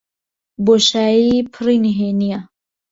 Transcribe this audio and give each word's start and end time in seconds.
بۆشایی 0.65 1.35
پڕی 1.53 1.77
نهێنییە. 1.85 2.39